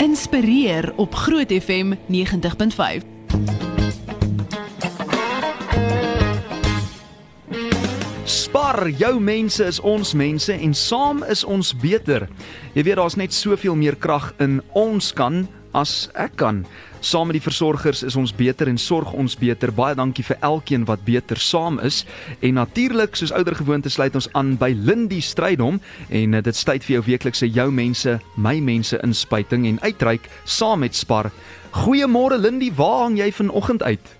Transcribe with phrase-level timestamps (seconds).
[0.00, 3.04] Inspireer op Groot FM 90.5.
[8.24, 12.28] Spar, jou mense is ons mense en saam is ons beter.
[12.72, 15.44] Jy weet daar's net soveel meer krag in ons kan
[15.76, 16.64] as ek kan.
[17.00, 19.72] Saam met die versorgers is ons beter en sorg ons beter.
[19.72, 22.02] Baie dankie vir elkeen wat beter saam is.
[22.44, 26.84] En natuurlik, soos ouer gewoonte sluit ons aan by Lindy Strydom en eh, dit tyd
[26.84, 31.32] vir jou weeklikse jou mense, my mense inspuiting en uitreik saam met Spar.
[31.72, 34.19] Goeiemôre Lindy, waar hang jy vanoggend uit?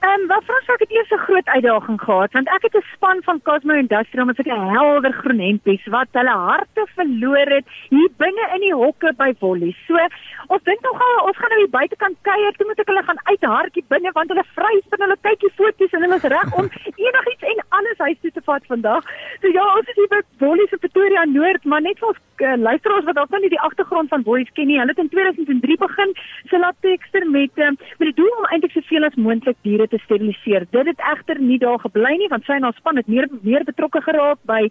[0.00, 2.88] Ehm um, wat Frans ek het eers 'n groot uitdaging gehad want ek het 'n
[2.92, 8.08] span van Cosmo Industrial met 'n helder groen hempies wat hulle harte verloor het hier
[8.16, 9.76] binne in die hokke by Wolly.
[9.86, 9.98] So
[10.46, 13.20] ons dink nog al ons gaan nou hier buitekant kuier, toe moet ek hulle gaan
[13.24, 16.66] uithartjie binne want hulle vry spin hulle kykie foto's en hulle is reg om
[17.06, 19.04] enigiets en alles huis toe te vat vandag.
[19.40, 22.56] So ja, ons is hier by Wolly se Pretoria Noord, maar net vir ons uh,
[22.56, 24.78] luisteraars wat dalk nie die agtergrond van Wolly ken nie.
[24.78, 26.16] Hulle het in 2003 begin
[26.48, 30.66] se latekster met uh, met die doel om eintlik soveel as moontlik diere te steriliseer.
[30.70, 33.64] Dit het egter nie daar gebly nie want sy en haar span het meer meer
[33.64, 34.68] betrokke geraak by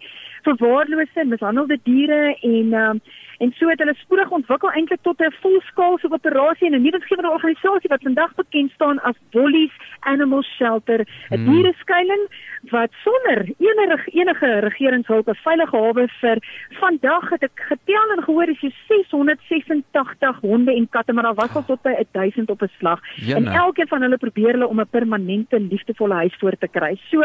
[0.48, 3.02] verwaarlose en mishandelde diere en um,
[3.40, 7.88] en so het hulle spoedig ontwikkel eintlik tot 'n volskaalse operasie en 'n nuwensgewende organisasie
[7.88, 11.46] wat vandag bekend staan as Wollies Animal Shelter, 'n hmm.
[11.50, 12.24] diereskuiling
[12.70, 16.38] wat sonder enige enige regeringshulp 'n veilige hawe vir
[16.80, 21.54] vandag het ek getel en gehoor is jy 686 honde en katte maar daar was
[21.54, 23.34] al tot by 1000 op 'n slag Jene.
[23.34, 26.98] en elkeen van hulle probeer hulle om 'n permanente liefdevolle huis voor te kry.
[27.10, 27.22] So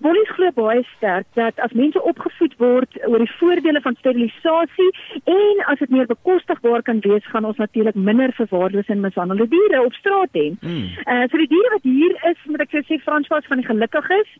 [0.00, 4.88] Wollies glo baie sterk dat as mense opgevoed word oor die voordele van sterilisasie
[5.28, 9.82] en as dit meer bekostigbaar kan wees, gaan ons natuurlik minder verwaarlose en mishandelde diere
[9.84, 10.46] op straat hê.
[10.60, 10.86] Mm.
[11.04, 14.30] Uh vir die diere wat hier is, moet ek sê Franswas van die gelukkiges,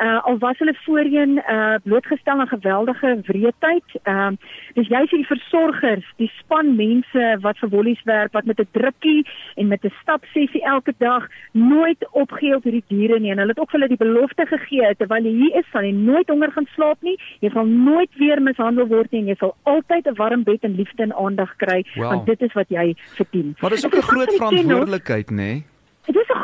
[0.00, 3.96] uh al was hulle voorheen uh blootgestel aan geweldige wreedheid.
[4.04, 8.60] Ehm uh, dis juist die versorgers, die span mense wat vir Wollies werk wat met
[8.60, 9.26] 'n drukkie
[9.60, 13.60] en met 'n stapsessie elke dag nooit opgee op hierdie diere nie en hulle het
[13.60, 16.68] ook vir hulle die belofte gegee terwyl jy hier is, sal jy nooit honger gaan
[16.74, 17.16] slaap nie.
[17.42, 20.76] Jy sal nooit weer mishandel word nie en jy sal altyd 'n warm bed en
[20.76, 22.10] liefde en aandag kry wow.
[22.10, 23.56] want dit is wat jy verdien.
[23.60, 25.36] Maar dis ook 'n groot verantwoordelikheid, nê?
[25.36, 25.64] Nee?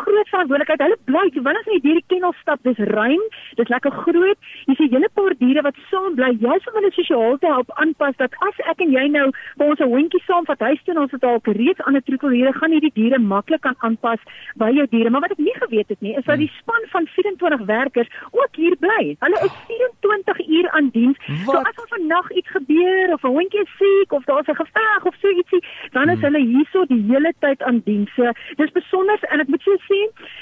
[0.06, 0.84] Groot verantwoordelikheid.
[0.86, 3.22] Hulle bly, wanneer as jy hierdie kennel stap, dis ruim,
[3.58, 4.50] dis lekker groot.
[4.70, 8.16] Jy sien hele paar diere wat saam bly, jy's om hulle sosiaal te help aanpas
[8.22, 9.26] dat as ek en jy nou
[9.58, 12.52] by ons 'n hondjie saam vat huis toe en ons het al reeds ander troeteldiere,
[12.52, 14.20] gaan hierdie diere maklik kan aanpas
[14.56, 15.10] by jou diere.
[15.10, 18.52] Maar wat ek nie geweet het nie, is dat die span van 24 werkers ook
[18.56, 19.16] hier bly.
[19.20, 21.18] Hulle is 24 uur aan diens.
[21.46, 21.54] Wat?
[21.54, 25.04] So as er vannag iets gebeur of 'n hondjie is siek of daar's 'n geveg
[25.04, 25.62] of so ietsie,
[25.92, 26.24] dan is hmm.
[26.26, 28.10] hulle hierso die hele tyd aan diens.
[28.14, 29.95] So, dis besonder en ek moet jou sê,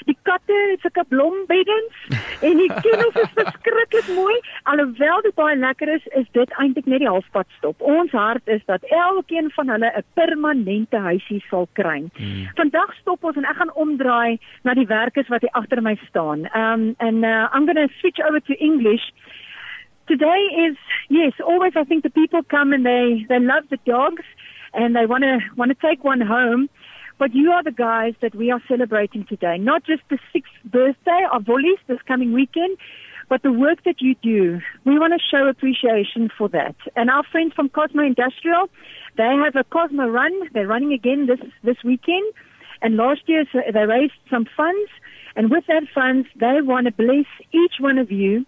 [0.09, 4.35] die katte het sulke blombeddens en die kennels is verskriklik mooi.
[4.71, 7.81] Alhoewel dit baie lekker is, is dit eintlik net die halfpad stop.
[7.81, 12.03] Ons hart is dat elkeen van hulle 'n permanente huisie sal kry.
[12.17, 12.49] Hmm.
[12.55, 16.47] Vandag stop ons en ek gaan omdraai na die werkers wat hier agter my staan.
[16.55, 19.11] Um and uh, I'm going to switch over to English.
[20.07, 20.77] Today is
[21.09, 24.25] yes, always I think the people come and they they love the dogs
[24.73, 26.69] and they want to want to take one home.
[27.17, 31.21] But you are the guys that we are celebrating today, not just the sixth birthday
[31.31, 32.77] of Wollies this coming weekend,
[33.29, 34.59] but the work that you do.
[34.85, 36.75] We want to show appreciation for that.
[36.95, 38.69] And our friends from Cosmo Industrial,
[39.17, 40.33] they have a Cosmo run.
[40.53, 42.33] They're running again this, this weekend.
[42.81, 44.91] And last year they raised some funds.
[45.35, 48.45] And with that funds, they want to bless each one of you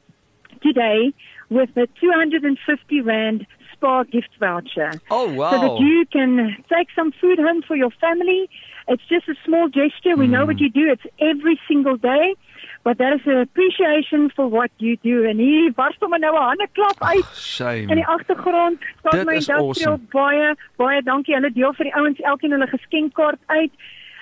[0.61, 1.13] today
[1.49, 3.47] with a 250 Rand
[3.77, 4.91] Spa gift voucher.
[5.11, 5.51] Oh, wow.
[5.51, 8.49] So that you can take some food home for your family.
[8.87, 10.15] It's just a small gesture.
[10.15, 10.31] We mm.
[10.31, 10.91] know what you do.
[10.91, 12.35] It's every single day.
[12.83, 15.23] But that is an appreciation for what you do.
[15.23, 17.25] En hier barst hom nou 'n hande klap uit.
[17.35, 17.91] Shame.
[17.91, 20.07] In die agtergrond staan my industrial awesome.
[20.11, 21.35] baie baie dankie.
[21.35, 23.71] Hulle deel vir die ouens elkeen hulle geskenkkaart uit.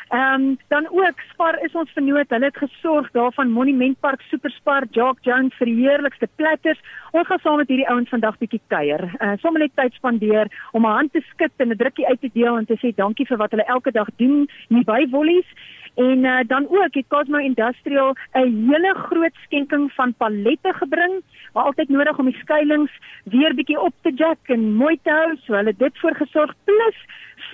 [0.10, 2.30] Ehm um, dan ook Spar is ons vernoot.
[2.30, 6.80] Hulle het gesorg daarvan Monumentpark Superspar Jock Jones vir die heerlikste platters.
[7.12, 9.02] Ons gaan saam met hierdie ouens vandag bietjie kuier.
[9.20, 12.30] Uh sommer net tyd spandeer om 'n hand te skud en 'n drukkie uit te
[12.34, 15.50] deel en te sê dankie vir wat hulle elke dag doen hier by Wollies.
[15.96, 21.22] En uh, dan ook het Cosmo Industrial 'n hele groot skenking van pallette gebring,
[21.56, 22.92] maar altyd nodig om die skuilings
[23.32, 27.06] weer bietjie op te jack en mooi te hou, so hulle dit voorgesorg plus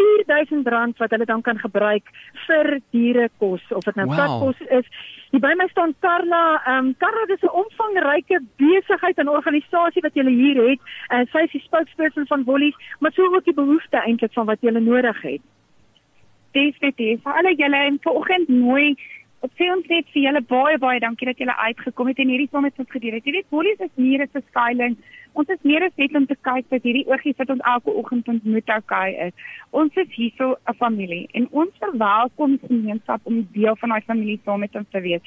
[0.01, 2.09] R4000 wat hulle dan kan gebruik
[2.45, 4.18] vir dierekos of dit nou wow.
[4.18, 4.88] katkos is.
[5.31, 6.44] Hier by my staan Karla.
[6.65, 10.80] Ehm um, Karla is 'n omvangryke besigheid en organisasie wat julle hier het.
[11.07, 14.45] En uh, sy is die spokesperson van Wollies, maar sou ook die behoefte eintlik van
[14.45, 15.42] wat julle nodig het.
[16.51, 17.21] Definitief.
[17.24, 18.95] Vir alle julle en vanoggend mooi
[19.41, 22.49] Op sê ons net vir julle baie baie dankie dat julle uitgekom het en hierdie
[22.51, 23.25] saam met ons gedeel het.
[23.25, 24.97] Jy weet Wollies is nie 'n verskuiling.
[25.33, 28.27] Ons is meer as net om te kyk dat hierdie oogies wat ons elke oggend
[28.27, 29.33] ontmoet okay is.
[29.71, 34.59] Ons is hierso 'n familie en ons verwelkom gemeenskap om deel van daai familie saam
[34.59, 35.21] met ons te wees.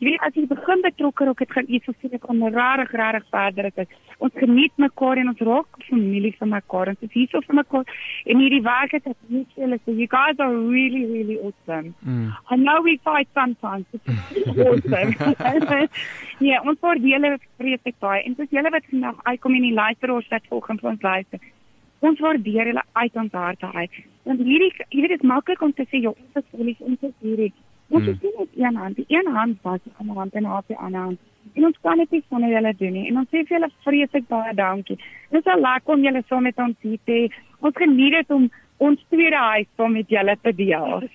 [0.00, 2.94] Jy weet as jy begin betrokke raak, dit gaan iets so sien ek om regtig
[2.98, 3.86] regtig verder te.
[4.24, 6.90] Ons geniet mekaar en ons raak familie vir mekaar.
[6.94, 7.84] Ons is hier so vir mekaar
[8.26, 11.94] en hierdie werk het ek nie julle so you guys are really really awesome.
[12.02, 12.32] Mm.
[12.50, 13.86] I know we fight sometimes.
[13.92, 15.88] It's awesome.
[16.48, 20.32] ja, ons voor julle vreeslik baie en dis julle wat vandag uitkom in die luisteraars
[20.32, 21.52] wat volgens ons luister.
[22.04, 24.02] Ons waardeer julle uit ons harte uit.
[24.24, 27.14] Want hierdie jy weet dit maklik om te sê jy ons is verlies ons is
[27.22, 27.52] hierdie
[27.94, 28.18] Ons hmm.
[28.20, 31.00] sien net een hand, die een hand was die ander hand en haar die ander
[31.00, 31.20] hand.
[31.54, 33.04] En ons kan dit nie sonder julle doen nie.
[33.10, 34.96] En ons sê vir julle vreeslik baie dankie.
[35.30, 37.28] Dit is al lekker om julle saam met ons hier te hê.
[37.60, 38.48] Ons geniet dit om
[38.82, 41.06] ons tweede huis saam met julle te deel.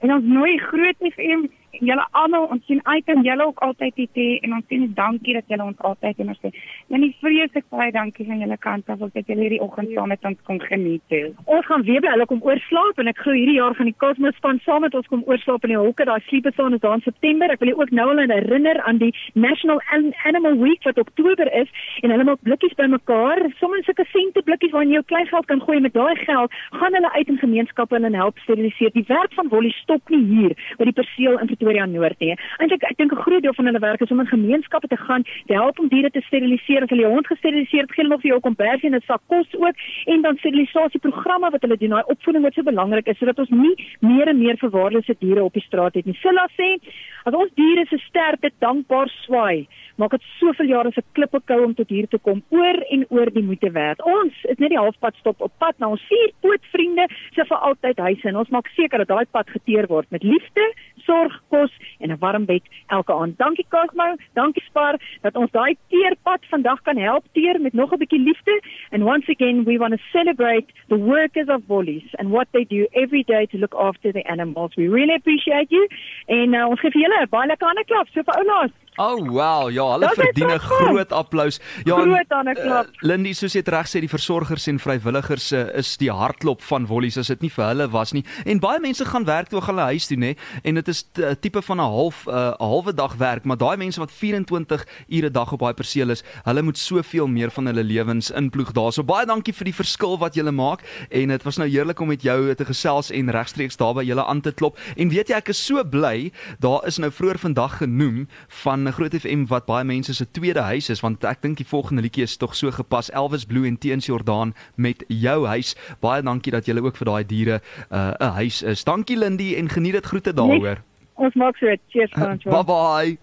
[0.00, 1.44] En ons nooi groot FM
[1.80, 5.34] julle almal ons sien uit en julle ook altyd dit hê en ons sê dankie
[5.34, 6.52] dat julle ons altyd en ons sê
[6.90, 10.24] en nie vreeslik baie dankie van julle kant af dat julle hierdie oggend saam met
[10.24, 11.32] ons kon geniet het.
[11.44, 14.36] Ons gaan weer by hulle kom oorslaap en ek glo hierdie jaar gaan die Cosmos
[14.38, 17.50] span saam met ons kom oorslaap in die hokke daai sleepesaan is daar in September.
[17.50, 19.80] Ek wil julle ook nou al herinner aan die National
[20.24, 21.70] Animal Week wat Oktober is
[22.02, 25.62] en hulle maak blikkies bymekaar, sommer sulke sente blikkies waarin jy jou klein geld kan
[25.64, 28.92] gooi met daai geld gaan hulle uit in gemeenskappe en help steriliseer.
[28.94, 32.34] Die werk van Wolly stop nie hier by die perseel in Pretoria Noord nie.
[32.58, 35.22] Eintlik ek dink 'n groot deel van hulle werk is om in gemeenskappe te gaan,
[35.46, 36.82] te help om diere te steriliseer.
[36.82, 39.48] As hulle hond gesteriliseer het, gee hulle nog vir jou kombersie en 'n sak kos
[39.54, 39.76] ook
[40.06, 41.90] en dan sterilisasieprogramme wat hulle doen.
[41.90, 45.52] Daai opvoeding wat so belangrik is sodat ons nie meer en meer verwaarlose diere op
[45.52, 46.18] die straat het nie.
[46.20, 46.78] Silla sê,
[47.24, 49.66] as ons diere se sterkte dankbaar swaai,
[49.96, 53.30] maak dit soveel jare se klippe kou om tot hier te kom oor en oor
[53.30, 54.02] die moeite werd.
[54.02, 57.06] Ons is net die halfpad stop op pad na ons vier pootvriende
[57.36, 60.66] se vir altyd huise en ons maak seker dat daai pad geteer word met liefde,
[61.06, 63.38] sorg, kos en 'n warm bed elke aand.
[63.38, 67.98] Dankie Cosmo, dankie Spar dat ons daai teerpad vandag kan help teer met nog 'n
[67.98, 68.62] bietjie liefde.
[68.90, 72.86] And once again we want to celebrate the workers of Woolies and what they do
[72.92, 74.74] every day to look after the animals.
[74.74, 75.88] We really appreciate you.
[76.26, 78.72] En uh, ons gee vir julle 'n baie lekker hande klap so vir oulaas.
[78.96, 81.60] Oh wow, ja, hulle verdien 'n groot applous.
[81.84, 82.86] Ja, groot aan 'n klap.
[82.86, 86.86] Uh, Lindy, soos jy reg sê, die versorgers en vrywilligers uh, is die hartklop van
[86.86, 88.24] Wollies as dit nie vir hulle was nie.
[88.44, 90.36] En baie mense gaan werk toe hulle huis toe, nê?
[90.62, 93.76] En dit is 'n tipe van 'n half 'n uh, halwe dag werk, maar daai
[93.76, 97.66] mense wat 24 ure 'n dag op daai perseel is, hulle moet soveel meer van
[97.66, 98.92] hulle lewens inploeg daar.
[98.92, 102.08] So baie dankie vir die verskil wat julle maak en dit was nou heerlik om
[102.08, 104.78] met jou te gesels en regstreeks daar by julle aan te klop.
[104.96, 108.28] En weet jy, ek is so bly, daar is nou vroeër vandag genoem
[108.62, 111.66] van 'n Groot FM wat baie mense se tweede huis is want ek dink die
[111.66, 115.74] volgende liedjie is tog so gepas Elvis Blue en Teens Jordaan met jou huis.
[116.00, 118.84] Baie dankie dat jy ook vir daai diere 'n uh, huis is.
[118.84, 120.83] Dankie Lindy en geniet dit groete daaroor.
[121.16, 121.66] Ons maak so.
[121.90, 122.42] Cheers, Frans.
[122.44, 123.18] Bye bye.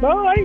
[0.00, 0.44] Bye.